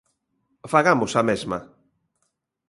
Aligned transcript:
Fagamos 0.73 1.11
a 1.19 1.21
mesma. 1.29 1.59